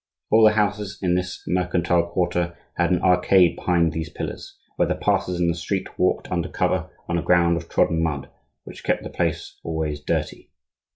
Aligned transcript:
All 0.31 0.43
the 0.43 0.53
houses 0.53 0.97
in 1.03 1.13
this 1.13 1.43
mercantile 1.45 2.07
quarter 2.09 2.57
had 2.73 2.89
an 2.89 3.03
arcade 3.03 3.55
behind 3.55 3.93
these 3.93 4.09
pillars, 4.09 4.57
where 4.75 4.87
the 4.87 4.95
passers 4.95 5.39
in 5.39 5.47
the 5.47 5.53
street 5.53 5.99
walked 5.99 6.31
under 6.31 6.49
cover 6.49 6.89
on 7.07 7.19
a 7.19 7.23
ground 7.23 7.55
of 7.55 7.69
trodden 7.69 8.01
mud 8.01 8.27
which 8.63 8.83
kept 8.83 9.03
the 9.03 9.11
place 9.11 9.59
always 9.63 10.01
dirty. 10.03 10.49